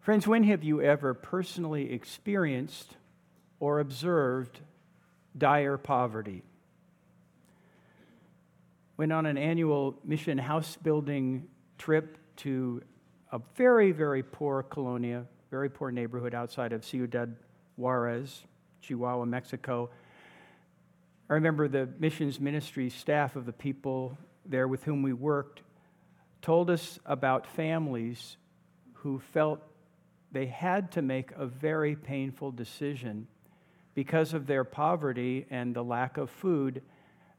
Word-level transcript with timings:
Friends, 0.00 0.26
when 0.26 0.44
have 0.44 0.64
you 0.64 0.80
ever 0.80 1.12
personally 1.12 1.92
experienced 1.92 2.96
or 3.60 3.80
observed 3.80 4.60
dire 5.36 5.76
poverty? 5.76 6.42
Went 8.96 9.12
on 9.12 9.26
an 9.26 9.36
annual 9.36 9.98
mission 10.04 10.38
house 10.38 10.76
building 10.82 11.46
trip 11.76 12.18
to 12.36 12.82
a 13.32 13.40
very, 13.56 13.92
very 13.92 14.22
poor 14.22 14.62
colonia, 14.62 15.26
very 15.50 15.68
poor 15.68 15.90
neighborhood 15.90 16.34
outside 16.34 16.72
of 16.72 16.84
Ciudad 16.84 17.36
Juarez, 17.76 18.44
Chihuahua, 18.80 19.26
Mexico. 19.26 19.90
I 21.28 21.34
remember 21.34 21.68
the 21.68 21.88
missions 21.98 22.40
ministry 22.40 22.88
staff 22.88 23.36
of 23.36 23.44
the 23.44 23.52
people 23.52 24.16
there 24.46 24.66
with 24.66 24.84
whom 24.84 25.02
we 25.02 25.12
worked 25.12 25.62
told 26.40 26.70
us 26.70 26.98
about 27.04 27.46
families 27.46 28.36
who 28.94 29.18
felt 29.18 29.60
they 30.32 30.46
had 30.46 30.92
to 30.92 31.02
make 31.02 31.30
a 31.36 31.46
very 31.46 31.96
painful 31.96 32.52
decision 32.52 33.26
because 33.94 34.34
of 34.34 34.46
their 34.46 34.64
poverty 34.64 35.46
and 35.50 35.74
the 35.74 35.82
lack 35.82 36.16
of 36.16 36.30
food. 36.30 36.82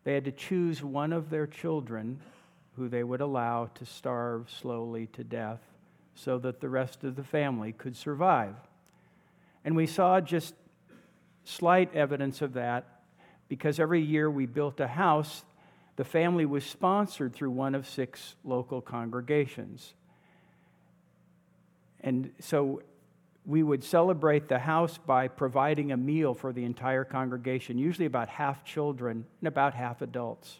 They 0.03 0.13
had 0.13 0.25
to 0.25 0.31
choose 0.31 0.83
one 0.83 1.13
of 1.13 1.29
their 1.29 1.47
children 1.47 2.19
who 2.75 2.89
they 2.89 3.03
would 3.03 3.21
allow 3.21 3.67
to 3.75 3.85
starve 3.85 4.49
slowly 4.49 5.07
to 5.13 5.23
death 5.23 5.59
so 6.15 6.37
that 6.39 6.59
the 6.59 6.69
rest 6.69 7.03
of 7.03 7.15
the 7.15 7.23
family 7.23 7.71
could 7.71 7.95
survive. 7.95 8.55
And 9.63 9.75
we 9.75 9.85
saw 9.85 10.19
just 10.19 10.55
slight 11.43 11.93
evidence 11.95 12.41
of 12.41 12.53
that 12.53 13.01
because 13.47 13.79
every 13.79 14.01
year 14.01 14.29
we 14.29 14.45
built 14.45 14.79
a 14.79 14.87
house, 14.87 15.43
the 15.95 16.03
family 16.03 16.45
was 16.45 16.65
sponsored 16.65 17.33
through 17.33 17.51
one 17.51 17.75
of 17.75 17.87
six 17.87 18.35
local 18.43 18.81
congregations. 18.81 19.93
And 22.01 22.31
so 22.39 22.81
we 23.45 23.63
would 23.63 23.83
celebrate 23.83 24.47
the 24.47 24.59
house 24.59 24.97
by 24.97 25.27
providing 25.27 25.91
a 25.91 25.97
meal 25.97 26.33
for 26.33 26.53
the 26.53 26.63
entire 26.63 27.03
congregation, 27.03 27.77
usually 27.77 28.05
about 28.05 28.29
half 28.29 28.63
children 28.63 29.25
and 29.41 29.47
about 29.47 29.73
half 29.73 30.01
adults. 30.01 30.59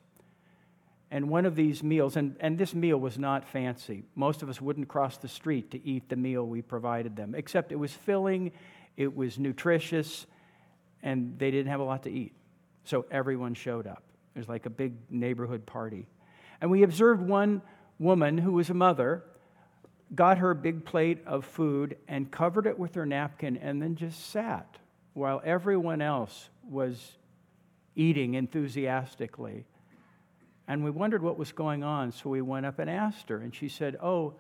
And 1.12 1.30
one 1.30 1.46
of 1.46 1.56
these 1.56 1.84
meals, 1.84 2.16
and, 2.16 2.36
and 2.40 2.58
this 2.58 2.76
meal 2.76 2.98
was 2.98 3.18
not 3.18 3.48
fancy. 3.48 4.04
Most 4.16 4.44
of 4.44 4.50
us 4.50 4.62
wouldn't 4.62 4.88
cross 4.88 5.18
the 5.18 5.28
street 5.28 5.72
to 5.72 5.86
eat 5.86 6.10
the 6.10 6.16
meal 6.16 6.46
we 6.46 6.62
provided 6.62 7.16
them, 7.16 7.34
except 7.36 7.72
it 7.72 7.78
was 7.78 7.92
filling, 7.92 8.52
it 8.96 9.16
was 9.16 9.40
nutritious, 9.40 10.28
and 11.02 11.38
they 11.40 11.50
didn't 11.52 11.72
have 11.72 11.80
a 11.80 11.84
lot 11.84 12.04
to 12.04 12.12
eat. 12.12 12.34
So 12.84 13.06
everyone 13.10 13.54
showed 13.54 13.88
up. 13.88 14.04
It 14.36 14.40
was 14.40 14.50
like 14.50 14.66
a 14.66 14.70
big 14.70 14.94
neighborhood 15.10 15.66
party. 15.66 16.08
And 16.62 16.70
we 16.70 16.84
observed 16.84 17.22
one 17.22 17.62
woman 17.98 18.38
who 18.38 18.54
was 18.54 18.70
a 18.70 18.74
mother 18.74 19.24
got 20.14 20.40
her 20.40 20.54
big 20.54 20.86
plate 20.86 21.20
of 21.26 21.46
food 21.46 21.98
and 22.08 22.32
covered 22.32 22.66
it 22.66 22.78
with 22.80 22.96
her 22.96 23.06
napkin 23.06 23.58
and 23.58 23.82
then 23.82 23.96
just 23.96 24.30
sat 24.30 24.78
while 25.14 25.42
everyone 25.44 26.02
else 26.02 26.50
was 26.68 27.18
eating 27.96 28.34
enthusiastically. 28.34 29.66
And 30.68 30.84
we 30.84 30.92
wondered 30.92 31.24
what 31.24 31.38
was 31.38 31.52
going 31.52 31.84
on, 31.84 32.12
so 32.12 32.30
we 32.30 32.42
went 32.42 32.66
up 32.66 32.80
and 32.80 32.90
asked 32.90 33.30
her. 33.30 33.40
And 33.40 33.54
she 33.54 33.70
said, 33.70 33.98
Oh, 34.02 34.36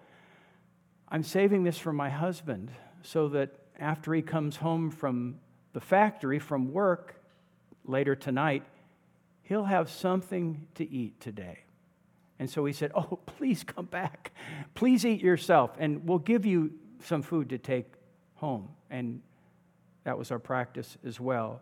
I'm 1.09 1.23
saving 1.23 1.63
this 1.63 1.77
for 1.77 1.91
my 1.91 2.09
husband 2.09 2.71
so 3.01 3.29
that 3.29 3.51
after 3.79 4.13
he 4.13 4.21
comes 4.21 4.57
home 4.57 4.91
from 4.91 5.39
the 5.73 5.79
factory, 5.79 6.39
from 6.39 6.71
work 6.71 7.15
later 7.83 8.15
tonight, 8.15 8.63
he'll 9.43 9.65
have 9.65 9.89
something 9.89 10.67
to 10.75 10.89
eat 10.89 11.19
today. 11.19 11.59
And 12.39 12.49
so 12.49 12.65
he 12.65 12.73
said, 12.73 12.91
Oh, 12.95 13.19
please 13.25 13.63
come 13.63 13.85
back. 13.85 14.31
Please 14.73 15.05
eat 15.05 15.21
yourself, 15.21 15.71
and 15.77 16.07
we'll 16.07 16.19
give 16.19 16.45
you 16.45 16.71
some 17.03 17.21
food 17.21 17.49
to 17.49 17.57
take 17.57 17.85
home. 18.35 18.69
And 18.89 19.21
that 20.05 20.17
was 20.17 20.31
our 20.31 20.39
practice 20.39 20.97
as 21.05 21.19
well. 21.19 21.61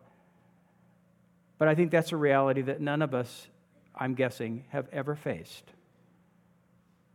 But 1.57 1.67
I 1.67 1.75
think 1.75 1.91
that's 1.91 2.11
a 2.11 2.17
reality 2.17 2.61
that 2.61 2.79
none 2.79 3.01
of 3.01 3.13
us, 3.13 3.47
I'm 3.95 4.13
guessing, 4.13 4.65
have 4.69 4.87
ever 4.91 5.15
faced. 5.15 5.63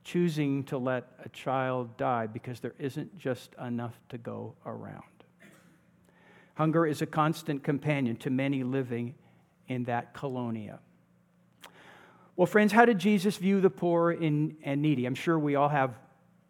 Choosing 0.05 0.65
to 0.65 0.79
let 0.79 1.07
a 1.25 1.29
child 1.29 1.97
die 1.97 2.27
because 2.27 2.59
there 2.59 2.75
isn't 2.79 3.17
just 3.17 3.55
enough 3.65 3.99
to 4.09 4.19
go 4.19 4.55
around. 4.67 5.05
Hunger 6.55 6.87
is 6.87 7.01
a 7.01 7.07
constant 7.07 7.63
companion 7.63 8.17
to 8.17 8.31
many 8.31 8.65
living 8.65 9.15
in 9.69 9.85
that 9.85 10.13
colonia. 10.13 10.81
Well, 12.35 12.47
friends, 12.47 12.73
how 12.73 12.87
did 12.87 12.99
Jesus 12.99 13.37
view 13.37 13.61
the 13.61 13.69
poor 13.69 14.11
and 14.11 14.57
needy? 14.65 15.05
I'm 15.05 15.15
sure 15.15 15.39
we 15.39 15.55
all 15.55 15.69
have 15.69 15.99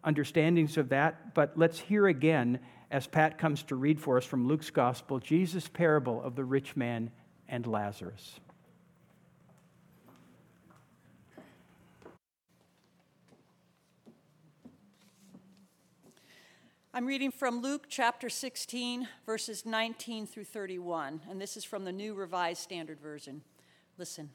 understandings 0.03 0.77
of 0.77 0.89
that, 0.89 1.33
but 1.33 1.57
let's 1.57 1.77
hear 1.77 2.07
again 2.07 2.59
as 2.89 3.05
Pat 3.05 3.37
comes 3.37 3.63
to 3.63 3.75
read 3.75 3.99
for 3.99 4.17
us 4.17 4.23
from 4.23 4.47
Luke's 4.47 4.69
Gospel 4.69 5.19
Jesus' 5.19 5.67
parable 5.67 6.21
of 6.21 6.35
the 6.35 6.45
rich 6.45 6.75
man 6.77 7.11
and 7.49 7.67
Lazarus. 7.67 8.39
I'm 16.93 17.05
reading 17.05 17.31
from 17.31 17.61
Luke 17.61 17.87
chapter 17.89 18.29
16, 18.29 19.07
verses 19.25 19.65
19 19.65 20.27
through 20.27 20.45
31, 20.45 21.21
and 21.29 21.41
this 21.41 21.57
is 21.57 21.65
from 21.65 21.83
the 21.83 21.91
New 21.91 22.13
Revised 22.13 22.61
Standard 22.61 23.01
Version. 23.01 23.41
Listen. 23.97 24.29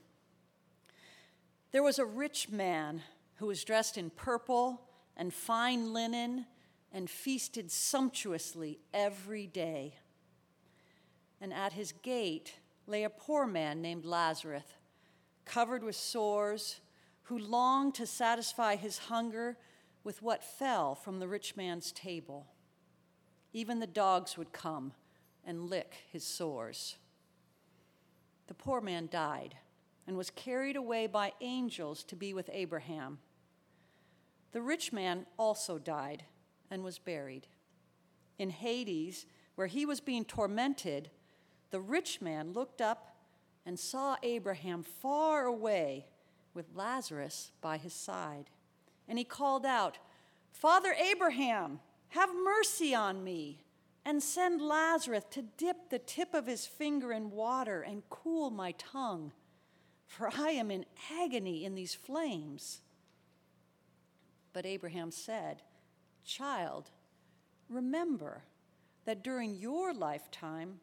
There 1.70 1.82
was 1.82 1.98
a 1.98 2.06
rich 2.06 2.48
man 2.48 3.02
who 3.36 3.46
was 3.46 3.64
dressed 3.64 3.98
in 3.98 4.10
purple 4.10 4.80
and 5.16 5.32
fine 5.34 5.92
linen 5.92 6.46
and 6.92 7.10
feasted 7.10 7.70
sumptuously 7.70 8.80
every 8.94 9.46
day. 9.46 9.96
And 11.40 11.52
at 11.52 11.74
his 11.74 11.92
gate 11.92 12.54
lay 12.86 13.04
a 13.04 13.10
poor 13.10 13.46
man 13.46 13.82
named 13.82 14.06
Lazarus, 14.06 14.64
covered 15.44 15.82
with 15.82 15.96
sores, 15.96 16.80
who 17.24 17.38
longed 17.38 17.94
to 17.96 18.06
satisfy 18.06 18.76
his 18.76 18.98
hunger 18.98 19.58
with 20.02 20.22
what 20.22 20.42
fell 20.42 20.94
from 20.94 21.18
the 21.18 21.28
rich 21.28 21.54
man's 21.54 21.92
table. 21.92 22.46
Even 23.52 23.78
the 23.78 23.86
dogs 23.86 24.38
would 24.38 24.52
come 24.52 24.92
and 25.44 25.68
lick 25.68 25.94
his 26.10 26.24
sores. 26.24 26.96
The 28.46 28.54
poor 28.54 28.80
man 28.80 29.08
died 29.12 29.56
and 30.08 30.16
was 30.16 30.30
carried 30.30 30.74
away 30.74 31.06
by 31.06 31.34
angels 31.42 32.02
to 32.02 32.16
be 32.16 32.32
with 32.32 32.48
Abraham. 32.50 33.19
The 34.52 34.62
rich 34.62 34.91
man 34.91 35.26
also 35.38 35.78
died 35.78 36.24
and 36.70 36.82
was 36.82 36.98
buried. 36.98 37.46
In 38.38 38.48
Hades, 38.48 39.26
where 39.54 39.66
he 39.66 39.84
was 39.84 40.00
being 40.00 40.24
tormented, 40.24 41.10
the 41.70 41.80
rich 41.80 42.22
man 42.22 42.54
looked 42.54 42.80
up 42.80 43.16
and 43.66 43.78
saw 43.78 44.16
Abraham 44.22 44.82
far 44.82 45.44
away 45.44 46.06
with 46.54 46.75
Lazarus 46.75 47.52
by 47.60 47.76
his 47.76 47.92
side. 47.92 48.48
And 49.06 49.19
he 49.19 49.25
called 49.25 49.66
out, 49.66 49.98
Father 50.50 50.94
Abraham, 50.94 51.80
have 52.08 52.30
mercy 52.34 52.94
on 52.94 53.22
me, 53.22 53.62
and 54.06 54.22
send 54.22 54.62
Lazarus 54.62 55.25
to 55.32 55.42
dip 55.58 55.90
the 55.90 55.98
tip 55.98 56.32
of 56.32 56.46
his 56.46 56.64
finger 56.64 57.12
in 57.12 57.30
water 57.30 57.82
and 57.82 58.08
cool 58.08 58.48
my 58.50 58.72
tongue, 58.78 59.32
for 60.08 60.30
I 60.36 60.50
am 60.50 60.70
in 60.70 60.86
agony 61.12 61.64
in 61.64 61.74
these 61.74 61.94
flames. 61.94 62.80
But 64.52 64.66
Abraham 64.66 65.12
said, 65.12 65.62
Child, 66.24 66.91
remember 67.69 68.43
that 69.05 69.22
during 69.22 69.55
your 69.55 69.94
lifetime 69.94 70.81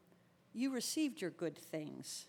you 0.53 0.71
received 0.71 1.21
your 1.21 1.31
good 1.31 1.57
things, 1.57 2.27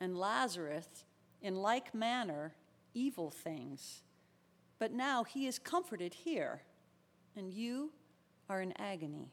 and 0.00 0.16
Lazarus, 0.16 1.04
in 1.42 1.56
like 1.56 1.94
manner, 1.94 2.54
evil 2.94 3.30
things. 3.30 4.02
But 4.78 4.92
now 4.92 5.24
he 5.24 5.46
is 5.46 5.58
comforted 5.58 6.14
here, 6.14 6.62
and 7.36 7.52
you 7.52 7.92
are 8.48 8.62
in 8.62 8.72
agony. 8.80 9.32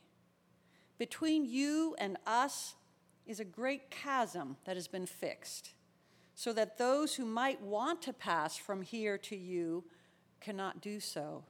Between 0.98 1.46
you 1.46 1.96
and 2.00 2.18
us 2.26 2.76
is 3.26 3.40
a 3.40 3.46
great 3.46 3.92
chasm 3.92 4.58
that 4.66 4.76
has 4.76 4.88
been 4.88 5.06
fixed, 5.06 5.74
so 6.38 6.54
that 6.54 6.78
those 6.78 7.16
who 7.16 7.26
might 7.26 7.60
want 7.64 8.00
to 8.00 8.14
pass 8.14 8.56
from 8.56 8.84
here 8.84 9.18
to 9.18 9.36
you 9.36 9.84
cannot 10.40 10.80
do 10.82 11.00
so, 11.00 11.44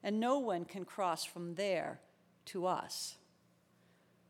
and 0.00 0.20
no 0.20 0.38
one 0.38 0.64
can 0.64 0.84
cross 0.84 1.24
from 1.24 1.56
there 1.56 1.98
to 2.44 2.64
us. 2.64 3.16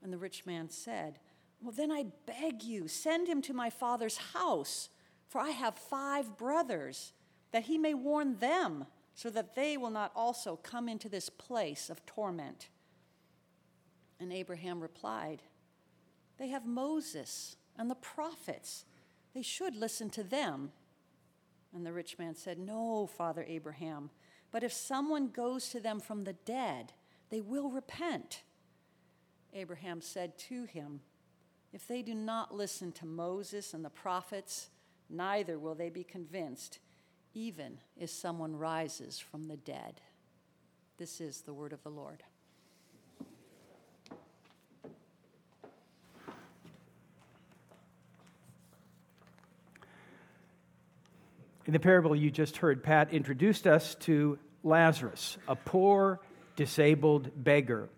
And 0.03 0.11
the 0.11 0.17
rich 0.17 0.47
man 0.47 0.71
said, 0.71 1.19
Well, 1.61 1.75
then 1.77 1.93
I 1.93 2.07
beg 2.25 2.63
you, 2.63 2.89
send 2.89 3.29
him 3.29 3.43
to 3.43 3.53
my 3.53 3.69
father's 3.69 4.17
house, 4.17 4.89
for 5.29 5.43
I 5.43 5.51
have 5.51 5.77
five 5.77 6.39
brothers, 6.39 7.13
that 7.51 7.65
he 7.65 7.77
may 7.77 7.93
warn 7.93 8.39
them, 8.39 8.87
so 9.15 9.29
that 9.29 9.55
they 9.55 9.77
will 9.77 9.91
not 9.91 10.11
also 10.17 10.57
come 10.57 10.89
into 10.89 11.11
this 11.11 11.29
place 11.29 11.91
of 11.91 12.07
torment. 12.07 12.71
And 14.19 14.33
Abraham 14.33 14.81
replied, 14.81 15.43
They 16.39 16.49
have 16.49 16.65
Moses 16.65 17.57
and 17.77 17.91
the 17.91 17.95
prophets. 17.95 18.87
They 19.35 19.43
should 19.43 19.77
listen 19.77 20.11
to 20.11 20.23
them. 20.23 20.73
And 21.75 21.87
the 21.87 21.93
rich 21.93 22.19
man 22.19 22.35
said, 22.35 22.59
No, 22.59 23.07
Father 23.07 23.45
Abraham, 23.49 24.11
but 24.51 24.63
if 24.63 24.73
someone 24.73 25.29
goes 25.29 25.71
to 25.71 25.81
them 25.81 26.01
from 26.01 26.25
the 26.25 26.35
dead, 26.35 26.93
they 27.31 27.41
will 27.41 27.71
repent. 27.71 28.43
Abraham 29.55 30.01
said 30.01 30.39
to 30.39 30.65
him, 30.65 31.01
If 31.73 31.87
they 31.89 32.03
do 32.03 32.15
not 32.15 32.55
listen 32.55 32.93
to 32.93 33.07
Moses 33.07 33.73
and 33.73 33.85
the 33.85 33.91
prophets, 33.91 34.69
neither 35.09 35.59
will 35.59 35.75
they 35.75 35.89
be 35.89 36.05
convinced, 36.05 36.79
even 37.33 37.79
if 37.97 38.11
someone 38.11 38.55
rises 38.57 39.19
from 39.19 39.45
the 39.45 39.57
dead. 39.57 40.03
This 40.99 41.21
is 41.21 41.41
the 41.41 41.55
word 41.55 41.73
of 41.73 41.83
the 41.83 41.91
Lord. 41.91 42.23
In 51.65 51.73
the 51.73 51.79
parable 51.79 52.17
you 52.17 52.31
just 52.31 52.57
heard, 52.57 52.83
Pat 52.83 53.13
introduced 53.13 53.69
us 53.69 53.95
to 54.01 54.37
Lazarus, 54.65 55.39
a 55.47 55.55
poor, 55.55 56.21
disabled 56.57 57.31
beggar. 57.37 57.89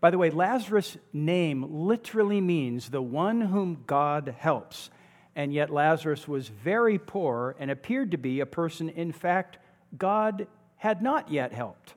By 0.00 0.10
the 0.10 0.18
way, 0.18 0.30
Lazarus' 0.30 0.96
name 1.12 1.66
literally 1.68 2.40
means 2.40 2.88
the 2.88 3.02
one 3.02 3.40
whom 3.40 3.82
God 3.86 4.36
helps. 4.38 4.90
And 5.34 5.52
yet, 5.52 5.70
Lazarus 5.70 6.28
was 6.28 6.46
very 6.46 6.98
poor 6.98 7.56
and 7.58 7.72
appeared 7.72 8.12
to 8.12 8.18
be 8.18 8.38
a 8.38 8.46
person, 8.46 8.88
in 8.88 9.10
fact, 9.10 9.58
God 9.96 10.46
had 10.76 11.02
not 11.02 11.30
yet 11.30 11.52
helped. 11.52 11.94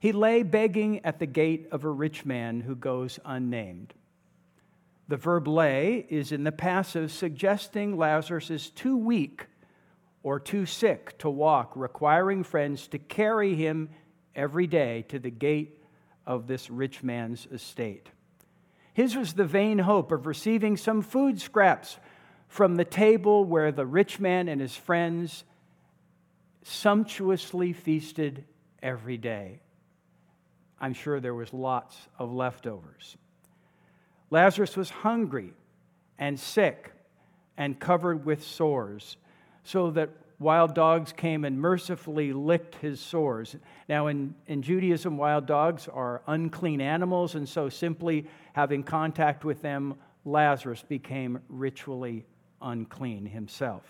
He 0.00 0.12
lay 0.12 0.42
begging 0.42 1.02
at 1.06 1.18
the 1.18 1.26
gate 1.26 1.68
of 1.72 1.84
a 1.84 1.90
rich 1.90 2.26
man 2.26 2.60
who 2.60 2.76
goes 2.76 3.18
unnamed. 3.24 3.94
The 5.08 5.16
verb 5.16 5.48
lay 5.48 6.06
is 6.10 6.30
in 6.30 6.44
the 6.44 6.52
passive, 6.52 7.10
suggesting 7.10 7.96
Lazarus 7.96 8.50
is 8.50 8.68
too 8.68 8.98
weak 8.98 9.46
or 10.24 10.40
too 10.40 10.66
sick 10.66 11.16
to 11.18 11.30
walk, 11.30 11.72
requiring 11.76 12.42
friends 12.42 12.88
to 12.88 12.98
carry 12.98 13.54
him 13.54 13.90
every 14.34 14.66
day 14.66 15.04
to 15.08 15.18
the 15.20 15.30
gate 15.30 15.78
of 16.26 16.46
this 16.46 16.70
rich 16.70 17.02
man's 17.02 17.46
estate. 17.52 18.08
His 18.94 19.16
was 19.16 19.34
the 19.34 19.44
vain 19.44 19.78
hope 19.80 20.10
of 20.10 20.26
receiving 20.26 20.76
some 20.76 21.02
food 21.02 21.40
scraps 21.40 21.98
from 22.48 22.76
the 22.76 22.84
table 22.84 23.44
where 23.44 23.70
the 23.70 23.84
rich 23.84 24.18
man 24.18 24.48
and 24.48 24.60
his 24.60 24.74
friends 24.74 25.44
sumptuously 26.62 27.74
feasted 27.74 28.44
every 28.82 29.18
day. 29.18 29.60
I'm 30.80 30.94
sure 30.94 31.20
there 31.20 31.34
was 31.34 31.52
lots 31.52 31.96
of 32.18 32.32
leftovers. 32.32 33.18
Lazarus 34.30 34.74
was 34.74 34.88
hungry 34.88 35.52
and 36.18 36.40
sick 36.40 36.92
and 37.58 37.78
covered 37.78 38.24
with 38.24 38.42
sores 38.42 39.18
so 39.64 39.90
that 39.90 40.10
wild 40.38 40.74
dogs 40.74 41.12
came 41.12 41.44
and 41.44 41.58
mercifully 41.58 42.32
licked 42.32 42.76
his 42.76 43.00
sores. 43.00 43.56
Now, 43.88 44.06
in, 44.06 44.34
in 44.46 44.62
Judaism, 44.62 45.16
wild 45.16 45.46
dogs 45.46 45.88
are 45.88 46.22
unclean 46.26 46.80
animals, 46.80 47.34
and 47.34 47.48
so 47.48 47.68
simply 47.68 48.26
having 48.52 48.82
contact 48.82 49.44
with 49.44 49.62
them, 49.62 49.94
Lazarus 50.24 50.84
became 50.86 51.40
ritually 51.48 52.24
unclean 52.60 53.26
himself. 53.26 53.82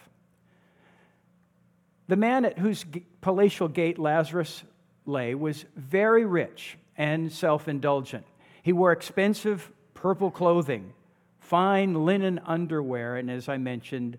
The 2.07 2.17
man 2.17 2.45
at 2.45 2.59
whose 2.59 2.85
palatial 3.21 3.69
gate 3.69 3.99
Lazarus 3.99 4.65
lay 5.07 5.35
was 5.35 5.65
very 5.77 6.25
rich 6.25 6.77
and 6.97 7.33
self 7.33 7.67
indulgent. 7.69 8.27
He 8.63 8.73
wore 8.73 8.93
expensive 8.93 9.71
purple 9.95 10.31
clothing, 10.31 10.93
fine 11.41 12.05
linen 12.05 12.41
underwear, 12.45 13.17
and 13.17 13.31
as 13.31 13.49
I 13.49 13.57
mentioned, 13.57 14.19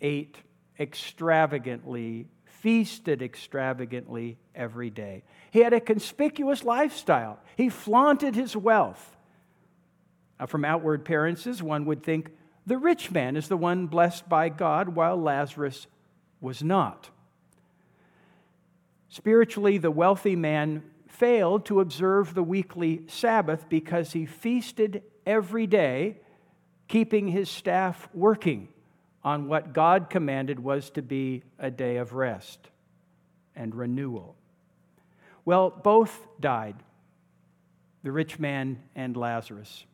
ate 0.00 0.36
extravagantly, 0.78 2.26
feasted 2.44 3.22
extravagantly 3.22 4.38
every 4.54 4.90
day. 4.90 5.24
He 5.50 5.60
had 5.60 5.72
a 5.72 5.80
conspicuous 5.80 6.64
lifestyle, 6.64 7.38
he 7.56 7.68
flaunted 7.68 8.34
his 8.34 8.56
wealth. 8.56 9.16
Now, 10.38 10.46
from 10.46 10.64
outward 10.64 11.00
appearances, 11.00 11.62
one 11.62 11.84
would 11.86 12.02
think 12.02 12.30
the 12.64 12.78
rich 12.78 13.10
man 13.10 13.36
is 13.36 13.48
the 13.48 13.56
one 13.56 13.86
blessed 13.86 14.28
by 14.28 14.50
God, 14.50 14.90
while 14.90 15.16
Lazarus 15.16 15.86
was 16.40 16.62
not. 16.62 17.10
Spiritually, 19.08 19.78
the 19.78 19.90
wealthy 19.90 20.36
man 20.36 20.84
failed 21.08 21.64
to 21.64 21.80
observe 21.80 22.34
the 22.34 22.42
weekly 22.42 23.02
Sabbath 23.08 23.68
because 23.68 24.12
he 24.12 24.26
feasted 24.26 25.02
every 25.26 25.66
day, 25.66 26.20
keeping 26.86 27.28
his 27.28 27.48
staff 27.48 28.08
working 28.12 28.68
on 29.24 29.48
what 29.48 29.72
God 29.72 30.10
commanded 30.10 30.60
was 30.60 30.90
to 30.90 31.02
be 31.02 31.42
a 31.58 31.70
day 31.70 31.96
of 31.96 32.12
rest 32.12 32.68
and 33.56 33.74
renewal. 33.74 34.36
Well, 35.44 35.70
both 35.70 36.26
died 36.40 36.76
the 38.02 38.12
rich 38.12 38.38
man 38.38 38.78
and 38.94 39.16
Lazarus. 39.16 39.84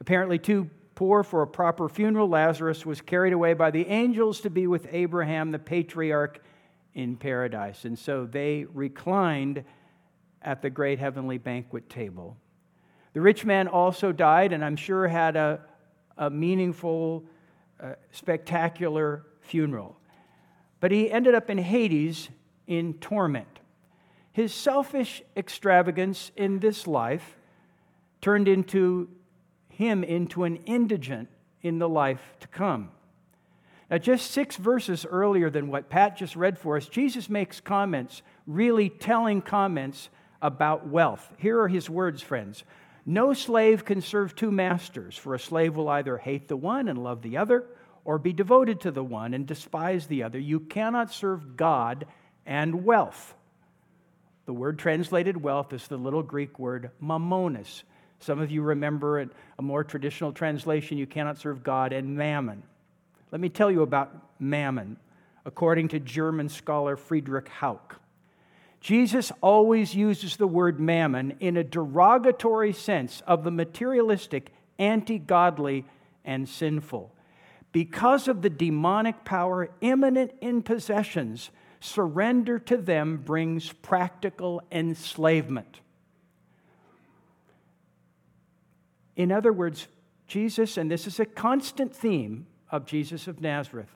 Apparently, 0.00 0.38
too 0.38 0.68
poor 0.94 1.22
for 1.22 1.42
a 1.42 1.46
proper 1.46 1.88
funeral, 1.88 2.28
Lazarus 2.28 2.84
was 2.84 3.00
carried 3.00 3.32
away 3.32 3.54
by 3.54 3.70
the 3.70 3.86
angels 3.86 4.40
to 4.42 4.50
be 4.50 4.66
with 4.66 4.86
Abraham, 4.92 5.50
the 5.50 5.58
patriarch, 5.58 6.42
in 6.94 7.16
paradise. 7.16 7.84
And 7.84 7.98
so 7.98 8.26
they 8.26 8.66
reclined 8.74 9.64
at 10.42 10.60
the 10.60 10.70
great 10.70 10.98
heavenly 10.98 11.38
banquet 11.38 11.88
table. 11.88 12.36
The 13.14 13.20
rich 13.20 13.44
man 13.44 13.68
also 13.68 14.12
died, 14.12 14.52
and 14.52 14.64
I'm 14.64 14.76
sure 14.76 15.08
had 15.08 15.36
a, 15.36 15.60
a 16.18 16.28
meaningful 16.28 17.24
spectacular 18.10 19.24
funeral. 19.40 19.96
But 20.80 20.90
he 20.90 21.10
ended 21.10 21.34
up 21.34 21.50
in 21.50 21.58
Hades 21.58 22.28
in 22.66 22.94
torment. 22.94 23.60
His 24.32 24.52
selfish 24.52 25.22
extravagance 25.36 26.32
in 26.36 26.58
this 26.58 26.86
life 26.86 27.36
turned 28.20 28.48
into 28.48 29.08
him 29.68 30.04
into 30.04 30.44
an 30.44 30.56
indigent 30.66 31.28
in 31.60 31.78
the 31.78 31.88
life 31.88 32.34
to 32.40 32.48
come. 32.48 32.90
Now, 33.90 33.98
just 33.98 34.30
six 34.30 34.56
verses 34.56 35.04
earlier 35.04 35.50
than 35.50 35.68
what 35.68 35.90
Pat 35.90 36.16
just 36.16 36.34
read 36.34 36.58
for 36.58 36.76
us, 36.76 36.88
Jesus 36.88 37.28
makes 37.28 37.60
comments, 37.60 38.22
really 38.46 38.88
telling 38.88 39.42
comments 39.42 40.08
about 40.40 40.88
wealth. 40.88 41.30
Here 41.36 41.60
are 41.60 41.68
his 41.68 41.90
words, 41.90 42.22
friends. 42.22 42.64
No 43.04 43.34
slave 43.34 43.84
can 43.84 44.00
serve 44.00 44.34
two 44.34 44.50
masters, 44.50 45.16
for 45.16 45.34
a 45.34 45.38
slave 45.38 45.76
will 45.76 45.88
either 45.88 46.16
hate 46.16 46.48
the 46.48 46.56
one 46.56 46.88
and 46.88 47.02
love 47.02 47.20
the 47.22 47.36
other, 47.36 47.64
or 48.04 48.18
be 48.18 48.32
devoted 48.32 48.80
to 48.80 48.90
the 48.90 49.04
one 49.04 49.34
and 49.34 49.46
despise 49.46 50.06
the 50.06 50.22
other. 50.22 50.38
You 50.38 50.60
cannot 50.60 51.12
serve 51.12 51.56
God 51.56 52.06
and 52.44 52.84
wealth. 52.84 53.34
The 54.46 54.52
word 54.52 54.78
translated 54.78 55.40
wealth 55.40 55.72
is 55.72 55.86
the 55.86 55.96
little 55.96 56.22
Greek 56.22 56.58
word 56.58 56.90
mammonis. 57.00 57.84
Some 58.18 58.40
of 58.40 58.50
you 58.50 58.62
remember 58.62 59.20
it, 59.20 59.30
a 59.58 59.62
more 59.62 59.84
traditional 59.84 60.32
translation 60.32 60.98
you 60.98 61.06
cannot 61.06 61.38
serve 61.38 61.62
God 61.62 61.92
and 61.92 62.16
mammon. 62.16 62.62
Let 63.30 63.40
me 63.40 63.48
tell 63.48 63.70
you 63.70 63.82
about 63.82 64.14
mammon, 64.40 64.96
according 65.44 65.88
to 65.88 66.00
German 66.00 66.48
scholar 66.48 66.96
Friedrich 66.96 67.48
Hauck. 67.48 68.00
Jesus 68.80 69.30
always 69.40 69.94
uses 69.94 70.36
the 70.36 70.46
word 70.46 70.80
mammon 70.80 71.36
in 71.38 71.56
a 71.56 71.62
derogatory 71.62 72.72
sense 72.72 73.22
of 73.28 73.44
the 73.44 73.50
materialistic, 73.52 74.52
anti 74.78 75.18
godly, 75.18 75.84
and 76.24 76.48
sinful. 76.48 77.12
Because 77.72 78.28
of 78.28 78.42
the 78.42 78.50
demonic 78.50 79.24
power 79.24 79.70
immanent 79.80 80.32
in 80.40 80.62
possessions, 80.62 81.50
surrender 81.80 82.58
to 82.58 82.76
them 82.76 83.16
brings 83.16 83.72
practical 83.72 84.62
enslavement. 84.70 85.80
In 89.16 89.32
other 89.32 89.52
words, 89.52 89.88
Jesus, 90.26 90.76
and 90.76 90.90
this 90.90 91.06
is 91.06 91.18
a 91.18 91.26
constant 91.26 91.94
theme 91.94 92.46
of 92.70 92.86
Jesus 92.86 93.26
of 93.26 93.40
Nazareth, 93.40 93.94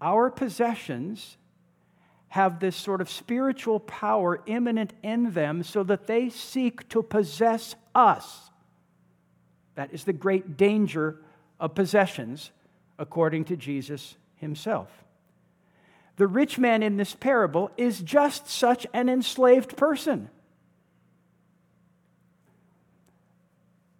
our 0.00 0.30
possessions 0.30 1.36
have 2.28 2.60
this 2.60 2.76
sort 2.76 3.00
of 3.00 3.08
spiritual 3.08 3.80
power 3.80 4.42
immanent 4.46 4.92
in 5.02 5.32
them 5.32 5.62
so 5.62 5.82
that 5.84 6.06
they 6.06 6.28
seek 6.28 6.88
to 6.88 7.02
possess 7.02 7.74
us. 7.94 8.50
That 9.74 9.92
is 9.92 10.04
the 10.04 10.12
great 10.12 10.56
danger 10.56 11.20
of 11.58 11.74
possessions, 11.74 12.50
according 12.98 13.44
to 13.46 13.56
Jesus 13.56 14.16
himself. 14.36 14.88
The 16.16 16.26
rich 16.26 16.58
man 16.58 16.82
in 16.82 16.96
this 16.96 17.14
parable 17.14 17.70
is 17.76 18.00
just 18.00 18.48
such 18.48 18.86
an 18.92 19.08
enslaved 19.08 19.76
person. 19.76 20.30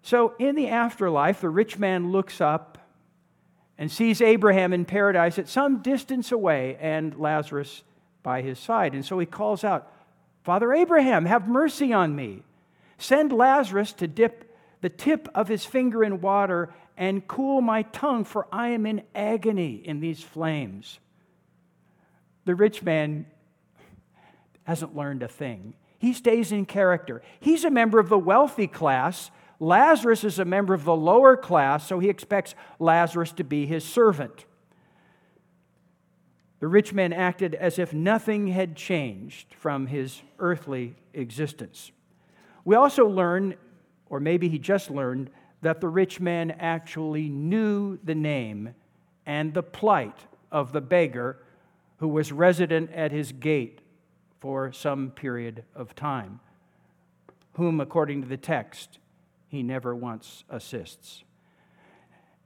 So, 0.03 0.35
in 0.39 0.55
the 0.55 0.69
afterlife, 0.69 1.41
the 1.41 1.49
rich 1.49 1.79
man 1.79 2.13
looks 2.13 2.41
up 2.41 2.79
and 3.79 3.91
sees 3.91 4.21
Abraham 4.21 4.73
in 4.73 4.85
paradise 4.85 5.39
at 5.39 5.49
some 5.49 5.83
distance 5.83 6.33
away 6.33 6.79
and 6.81 7.19
Lazarus 7.19 7.83
by 8.23 8.43
his 8.43 8.59
side. 8.59 8.95
And 8.95 9.05
so 9.05 9.19
he 9.19 9.27
calls 9.27 9.65
out, 9.65 9.93
Father 10.43 10.73
Abraham, 10.73 11.27
have 11.27 11.49
mercy 11.49 11.93
on 11.93 12.17
me. 12.17 12.43
Send 12.99 13.33
Lazarus 13.33 13.93
to 13.95 14.09
dip 14.09 14.46
the 14.81 14.89
tip 14.89 15.29
of 15.35 15.49
his 15.49 15.65
finger 15.65 16.05
in 16.05 16.21
water 16.21 16.73
and 16.97 17.27
cool 17.27 17.61
my 17.61 17.83
tongue, 17.83 18.25
for 18.25 18.47
I 18.53 18.69
am 18.69 18.87
in 18.87 19.03
agony 19.15 19.83
in 19.85 20.01
these 20.01 20.23
flames. 20.23 20.99
The 22.45 22.55
rich 22.55 22.83
man 22.83 23.27
hasn't 24.65 24.97
learned 24.97 25.23
a 25.23 25.29
thing. 25.29 25.75
He 25.99 26.13
stays 26.13 26.53
in 26.53 26.67
character. 26.67 27.23
He's 27.41 27.65
a 27.65 27.71
member 27.71 27.99
of 27.99 28.09
the 28.09 28.19
wealthy 28.19 28.67
class. 28.67 29.31
Lazarus 29.59 30.25
is 30.25 30.39
a 30.39 30.45
member 30.45 30.75
of 30.75 30.85
the 30.85 30.95
lower 30.95 31.37
class, 31.37 31.87
so 31.87 31.99
he 31.99 32.09
expects 32.09 32.55
Lazarus 32.79 33.33
to 33.33 33.45
be 33.45 33.67
his 33.67 33.85
servant. 33.85 34.45
The 36.61 36.69
rich 36.69 36.93
man 36.93 37.13
acted 37.13 37.55
as 37.55 37.79
if 37.79 37.93
nothing 37.93 38.49
had 38.49 38.77
changed 38.77 39.55
from 39.55 39.87
his 39.87 40.23
earthly 40.39 40.97
existence. 41.13 41.93
We 42.65 42.75
also 42.75 43.07
learn, 43.07 43.55
or 44.09 44.21
maybe 44.21 44.49
he 44.49 44.59
just 44.59 44.91
learned, 44.91 45.31
that 45.63 45.81
the 45.81 45.89
rich 45.89 46.21
man 46.21 46.51
actually 46.53 47.29
knew 47.29 47.99
the 48.05 48.15
name 48.15 48.75
and 49.25 49.55
the 49.55 49.63
plight 49.63 50.27
of 50.53 50.73
the 50.73 50.81
beggar 50.81 51.39
who 51.99 52.09
was 52.09 52.31
resident 52.31 52.91
at 52.93 53.11
his 53.11 53.33
gate 53.33 53.81
for 54.39 54.71
some 54.73 55.11
period 55.11 55.65
of 55.75 55.95
time, 55.95 56.41
whom, 57.55 57.81
according 57.81 58.23
to 58.23 58.29
the 58.29 58.37
text, 58.37 58.99
he 59.49 59.63
never 59.63 59.95
once 59.95 60.45
assists. 60.51 61.25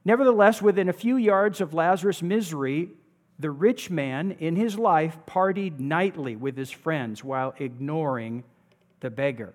Nevertheless, 0.04 0.62
within 0.62 0.88
a 0.88 0.94
few 0.94 1.16
yards 1.16 1.60
of 1.60 1.74
Lazarus' 1.74 2.22
misery, 2.22 2.90
the 3.38 3.50
rich 3.50 3.90
man 3.90 4.32
in 4.38 4.56
his 4.56 4.78
life 4.78 5.18
partied 5.26 5.78
nightly 5.78 6.36
with 6.36 6.56
his 6.56 6.70
friends 6.70 7.24
while 7.24 7.54
ignoring 7.58 8.44
the 9.00 9.10
beggar. 9.10 9.54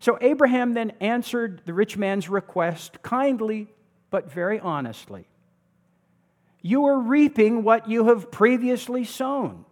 So 0.00 0.18
Abraham 0.20 0.74
then 0.74 0.92
answered 1.00 1.62
the 1.64 1.74
rich 1.74 1.96
man's 1.96 2.28
request 2.28 3.02
kindly 3.02 3.68
but 4.10 4.30
very 4.30 4.58
honestly. 4.60 5.26
You 6.62 6.86
are 6.86 6.98
reaping 6.98 7.62
what 7.62 7.88
you 7.88 8.06
have 8.06 8.30
previously 8.30 9.04
sown. 9.04 9.64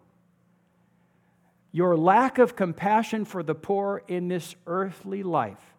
Your 1.72 1.96
lack 1.96 2.38
of 2.38 2.56
compassion 2.56 3.24
for 3.24 3.42
the 3.42 3.54
poor 3.54 4.02
in 4.08 4.28
this 4.28 4.54
earthly 4.66 5.22
life 5.22 5.74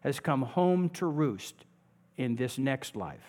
has 0.00 0.20
come 0.20 0.42
home 0.42 0.90
to 0.90 1.06
roost 1.06 1.64
in 2.16 2.36
this 2.36 2.58
next 2.58 2.94
life. 2.94 3.24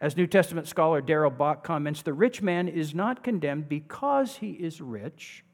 As 0.00 0.16
New 0.16 0.26
Testament 0.26 0.68
scholar 0.68 1.00
Darrell 1.00 1.30
Bock 1.30 1.64
comments, 1.64 2.02
the 2.02 2.12
rich 2.12 2.42
man 2.42 2.68
is 2.68 2.94
not 2.94 3.22
condemned 3.22 3.68
because 3.68 4.36
he 4.36 4.50
is 4.50 4.80
rich, 4.80 5.44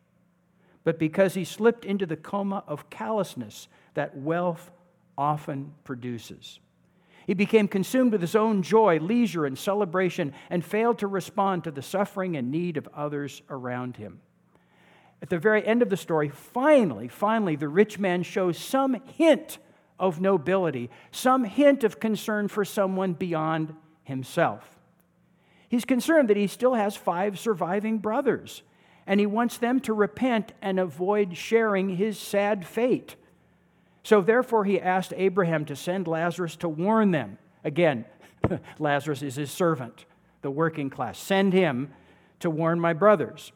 but 0.84 0.98
because 0.98 1.34
he 1.34 1.44
slipped 1.44 1.84
into 1.84 2.06
the 2.06 2.16
coma 2.16 2.64
of 2.66 2.90
callousness 2.90 3.68
that 3.94 4.16
wealth 4.16 4.70
often 5.18 5.74
produces. 5.84 6.60
He 7.26 7.34
became 7.34 7.68
consumed 7.68 8.12
with 8.12 8.22
his 8.22 8.34
own 8.34 8.62
joy, 8.62 8.98
leisure, 8.98 9.44
and 9.44 9.56
celebration, 9.56 10.32
and 10.48 10.64
failed 10.64 10.98
to 10.98 11.06
respond 11.06 11.64
to 11.64 11.70
the 11.70 11.82
suffering 11.82 12.36
and 12.36 12.50
need 12.50 12.76
of 12.76 12.88
others 12.94 13.42
around 13.50 13.96
him. 13.96 14.20
At 15.22 15.28
the 15.28 15.38
very 15.38 15.64
end 15.66 15.82
of 15.82 15.90
the 15.90 15.96
story, 15.96 16.28
finally, 16.28 17.08
finally, 17.08 17.54
the 17.54 17.68
rich 17.68 17.98
man 17.98 18.22
shows 18.22 18.58
some 18.58 18.94
hint 19.16 19.58
of 19.98 20.20
nobility, 20.20 20.88
some 21.10 21.44
hint 21.44 21.84
of 21.84 22.00
concern 22.00 22.48
for 22.48 22.64
someone 22.64 23.12
beyond 23.12 23.74
himself. 24.02 24.78
He's 25.68 25.84
concerned 25.84 26.30
that 26.30 26.36
he 26.36 26.46
still 26.46 26.74
has 26.74 26.96
five 26.96 27.38
surviving 27.38 27.98
brothers, 27.98 28.62
and 29.10 29.18
he 29.18 29.26
wants 29.26 29.58
them 29.58 29.80
to 29.80 29.92
repent 29.92 30.52
and 30.62 30.78
avoid 30.78 31.36
sharing 31.36 31.96
his 31.96 32.16
sad 32.16 32.64
fate. 32.64 33.16
So 34.04 34.20
therefore, 34.20 34.64
he 34.64 34.80
asked 34.80 35.12
Abraham 35.16 35.64
to 35.64 35.74
send 35.74 36.06
Lazarus 36.06 36.54
to 36.58 36.68
warn 36.68 37.10
them. 37.10 37.36
Again, 37.64 38.04
Lazarus 38.78 39.20
is 39.22 39.34
his 39.34 39.50
servant, 39.50 40.04
the 40.42 40.50
working 40.52 40.90
class. 40.90 41.18
Send 41.18 41.52
him 41.52 41.90
to 42.38 42.50
warn 42.50 42.78
my 42.78 42.92
brothers. 42.92 43.50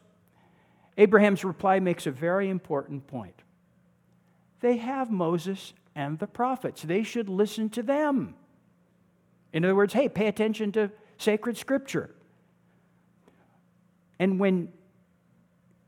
Abraham's 0.97 1.45
reply 1.45 1.79
makes 1.79 2.05
a 2.05 2.11
very 2.11 2.49
important 2.49 3.07
point. 3.07 3.41
They 4.59 4.75
have 4.75 5.09
Moses 5.09 5.73
and 5.95 6.19
the 6.19 6.27
prophets, 6.27 6.81
they 6.81 7.01
should 7.01 7.29
listen 7.29 7.69
to 7.69 7.81
them. 7.81 8.35
In 9.53 9.63
other 9.63 9.73
words, 9.73 9.93
hey, 9.93 10.09
pay 10.09 10.27
attention 10.27 10.73
to 10.73 10.91
sacred 11.17 11.55
scripture. 11.55 12.13
And 14.19 14.37
when 14.37 14.73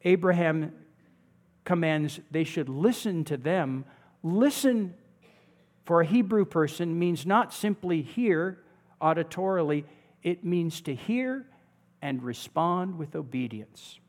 Abraham 0.03 0.71
commands 1.63 2.19
they 2.31 2.43
should 2.43 2.69
listen 2.69 3.23
to 3.25 3.37
them, 3.37 3.85
Listen 4.23 4.93
for 5.85 6.01
a 6.01 6.05
Hebrew 6.05 6.43
person 6.43 6.97
means 6.99 7.25
not 7.25 7.53
simply 7.53 8.01
hear 8.01 8.59
auditorily, 9.01 9.85
it 10.23 10.43
means 10.43 10.81
to 10.81 10.93
hear 10.93 11.45
and 12.01 12.21
respond 12.21 12.97
with 12.97 13.15
obedience. 13.15 13.99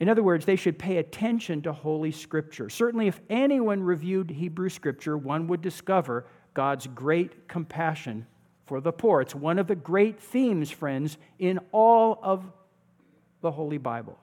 In 0.00 0.08
other 0.08 0.22
words, 0.22 0.46
they 0.46 0.56
should 0.56 0.78
pay 0.78 0.96
attention 0.96 1.62
to 1.62 1.72
Holy 1.72 2.10
Scripture. 2.10 2.70
Certainly, 2.70 3.06
if 3.06 3.20
anyone 3.28 3.82
reviewed 3.82 4.30
Hebrew 4.30 4.70
Scripture, 4.70 5.16
one 5.16 5.46
would 5.48 5.60
discover 5.60 6.26
God's 6.54 6.86
great 6.88 7.46
compassion 7.46 8.26
for 8.64 8.80
the 8.80 8.92
poor. 8.92 9.20
It's 9.20 9.34
one 9.34 9.58
of 9.58 9.66
the 9.66 9.76
great 9.76 10.18
themes, 10.18 10.70
friends, 10.70 11.18
in 11.38 11.60
all 11.70 12.18
of 12.22 12.50
the 13.40 13.50
Holy 13.50 13.78
Bible. 13.78 14.18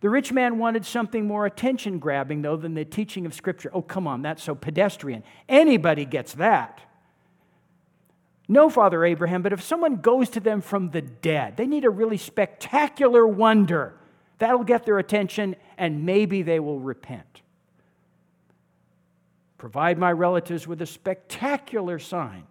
The 0.00 0.10
rich 0.10 0.32
man 0.32 0.58
wanted 0.58 0.84
something 0.84 1.26
more 1.26 1.46
attention 1.46 1.98
grabbing, 1.98 2.42
though, 2.42 2.56
than 2.56 2.74
the 2.74 2.84
teaching 2.84 3.24
of 3.26 3.34
Scripture. 3.34 3.70
Oh, 3.72 3.82
come 3.82 4.06
on, 4.06 4.22
that's 4.22 4.42
so 4.42 4.54
pedestrian. 4.54 5.24
Anybody 5.48 6.04
gets 6.04 6.34
that. 6.34 6.82
No, 8.48 8.70
Father 8.70 9.04
Abraham, 9.04 9.42
but 9.42 9.52
if 9.52 9.62
someone 9.62 9.96
goes 9.96 10.28
to 10.30 10.40
them 10.40 10.60
from 10.60 10.90
the 10.90 11.02
dead, 11.02 11.56
they 11.56 11.66
need 11.66 11.84
a 11.84 11.90
really 11.90 12.18
spectacular 12.18 13.26
wonder. 13.26 13.94
That'll 14.38 14.64
get 14.64 14.84
their 14.84 14.98
attention, 14.98 15.56
and 15.78 16.04
maybe 16.04 16.42
they 16.42 16.60
will 16.60 16.78
repent. 16.78 17.42
Provide 19.58 19.98
my 19.98 20.12
relatives 20.12 20.66
with 20.66 20.82
a 20.82 20.86
spectacular 20.86 21.98
sign, 21.98 22.44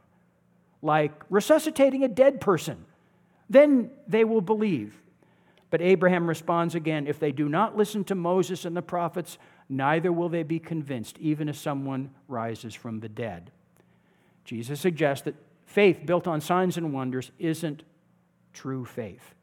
like 0.81 1.13
resuscitating 1.29 2.03
a 2.03 2.07
dead 2.07 2.41
person. 2.41 2.85
Then 3.49 3.91
they 4.07 4.23
will 4.23 4.41
believe. 4.41 4.99
But 5.69 5.81
Abraham 5.81 6.27
responds 6.27 6.75
again 6.75 7.07
if 7.07 7.19
they 7.19 7.31
do 7.31 7.49
not 7.49 7.75
listen 7.75 8.03
to 8.05 8.15
Moses 8.15 8.65
and 8.65 8.77
the 8.77 8.81
prophets, 8.81 9.37
neither 9.67 10.11
will 10.11 10.29
they 10.29 10.43
be 10.43 10.59
convinced, 10.59 11.17
even 11.19 11.49
if 11.49 11.57
someone 11.57 12.11
rises 12.27 12.73
from 12.73 12.99
the 12.99 13.09
dead. 13.09 13.51
Jesus 14.43 14.79
suggests 14.79 15.25
that 15.25 15.35
faith 15.65 16.05
built 16.05 16.27
on 16.27 16.39
signs 16.39 16.77
and 16.77 16.93
wonders 16.93 17.31
isn't 17.39 17.83
true 18.53 18.85
faith. 18.85 19.33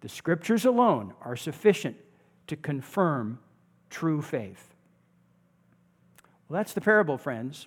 The 0.00 0.08
scriptures 0.08 0.64
alone 0.64 1.12
are 1.20 1.36
sufficient 1.36 1.96
to 2.46 2.56
confirm 2.56 3.38
true 3.90 4.22
faith. 4.22 4.74
Well, 6.48 6.58
that's 6.58 6.72
the 6.72 6.80
parable, 6.80 7.18
friends. 7.18 7.66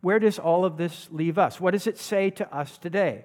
Where 0.00 0.18
does 0.18 0.38
all 0.38 0.64
of 0.64 0.76
this 0.76 1.08
leave 1.10 1.38
us? 1.38 1.60
What 1.60 1.70
does 1.70 1.86
it 1.86 1.98
say 1.98 2.30
to 2.30 2.54
us 2.54 2.76
today? 2.76 3.24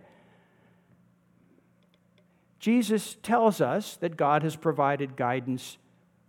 Jesus 2.59 3.15
tells 3.23 3.61
us 3.61 3.95
that 3.97 4.17
God 4.17 4.43
has 4.43 4.55
provided 4.55 5.15
guidance 5.15 5.77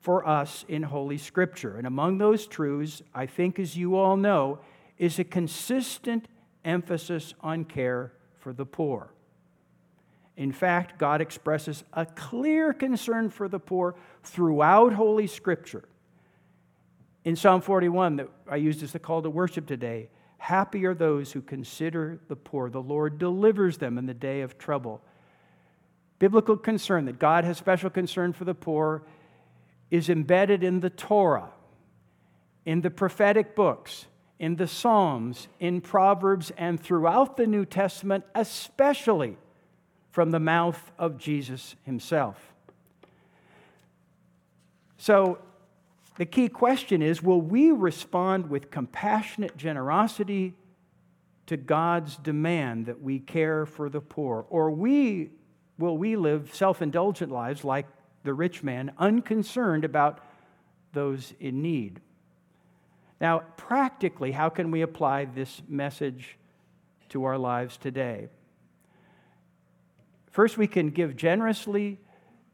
for 0.00 0.26
us 0.26 0.64
in 0.68 0.84
Holy 0.84 1.18
Scripture. 1.18 1.76
And 1.76 1.86
among 1.86 2.18
those 2.18 2.46
truths, 2.46 3.02
I 3.14 3.26
think, 3.26 3.58
as 3.58 3.76
you 3.76 3.96
all 3.96 4.16
know, 4.16 4.60
is 4.96 5.18
a 5.18 5.24
consistent 5.24 6.26
emphasis 6.64 7.34
on 7.40 7.64
care 7.64 8.12
for 8.38 8.52
the 8.52 8.64
poor. 8.64 9.12
In 10.36 10.52
fact, 10.52 10.98
God 10.98 11.20
expresses 11.20 11.84
a 11.92 12.06
clear 12.06 12.72
concern 12.72 13.28
for 13.28 13.48
the 13.48 13.58
poor 13.58 13.96
throughout 14.22 14.92
Holy 14.92 15.26
Scripture. 15.26 15.84
In 17.24 17.36
Psalm 17.36 17.60
41, 17.60 18.16
that 18.16 18.28
I 18.48 18.56
used 18.56 18.82
as 18.82 18.92
the 18.92 18.98
call 18.98 19.20
to 19.20 19.28
worship 19.28 19.66
today, 19.66 20.08
happy 20.38 20.86
are 20.86 20.94
those 20.94 21.32
who 21.32 21.42
consider 21.42 22.20
the 22.28 22.36
poor. 22.36 22.70
The 22.70 22.80
Lord 22.80 23.18
delivers 23.18 23.76
them 23.76 23.98
in 23.98 24.06
the 24.06 24.14
day 24.14 24.40
of 24.40 24.56
trouble 24.56 25.02
biblical 26.20 26.56
concern, 26.56 27.06
that 27.06 27.18
God 27.18 27.44
has 27.44 27.58
special 27.58 27.90
concern 27.90 28.32
for 28.32 28.44
the 28.44 28.54
poor, 28.54 29.02
is 29.90 30.08
embedded 30.08 30.62
in 30.62 30.78
the 30.78 30.90
Torah, 30.90 31.50
in 32.64 32.82
the 32.82 32.90
prophetic 32.90 33.56
books, 33.56 34.06
in 34.38 34.54
the 34.54 34.68
Psalms, 34.68 35.48
in 35.58 35.80
Proverbs, 35.80 36.52
and 36.56 36.78
throughout 36.78 37.36
the 37.36 37.46
New 37.46 37.64
Testament, 37.64 38.24
especially 38.34 39.36
from 40.10 40.30
the 40.30 40.38
mouth 40.38 40.92
of 40.98 41.18
Jesus 41.18 41.74
himself. 41.84 42.52
So, 44.98 45.38
the 46.16 46.26
key 46.26 46.48
question 46.50 47.00
is 47.00 47.22
will 47.22 47.40
we 47.40 47.70
respond 47.70 48.50
with 48.50 48.70
compassionate 48.70 49.56
generosity 49.56 50.52
to 51.46 51.56
God's 51.56 52.16
demand 52.16 52.86
that 52.86 53.00
we 53.00 53.20
care 53.20 53.64
for 53.64 53.88
the 53.88 54.02
poor? 54.02 54.44
Or 54.50 54.70
we 54.70 55.30
will 55.80 55.98
we 55.98 56.14
live 56.14 56.54
self 56.54 56.80
indulgent 56.82 57.32
lives 57.32 57.64
like 57.64 57.86
the 58.22 58.34
rich 58.34 58.62
man, 58.62 58.92
unconcerned 58.98 59.84
about 59.84 60.24
those 60.92 61.34
in 61.40 61.62
need? 61.62 62.00
Now, 63.20 63.40
practically, 63.56 64.32
how 64.32 64.48
can 64.48 64.70
we 64.70 64.82
apply 64.82 65.24
this 65.26 65.62
message 65.68 66.38
to 67.10 67.24
our 67.24 67.36
lives 67.36 67.76
today? 67.76 68.28
First, 70.30 70.56
we 70.56 70.66
can 70.66 70.90
give 70.90 71.16
generously 71.16 71.98